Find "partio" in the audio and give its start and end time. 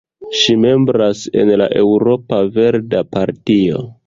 3.15-3.89